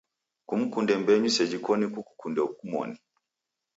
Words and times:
Kumkunde 0.47 0.93
mbenyu 1.01 1.29
seji 1.35 1.57
koni 1.65 1.85
kukukunde 1.93 2.41
kumoni. 2.57 2.95